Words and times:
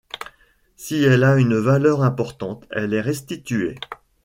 Si 0.77 0.95
elle 1.03 1.23
a 1.23 1.37
une 1.37 1.53
valeur 1.55 2.01
importante, 2.01 2.65
elle 2.71 2.95
est 2.95 3.01
restituée. 3.01 3.75